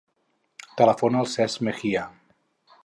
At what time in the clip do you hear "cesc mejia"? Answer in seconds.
1.35-2.11